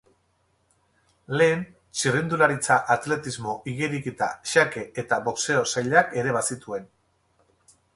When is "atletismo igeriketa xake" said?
2.97-4.87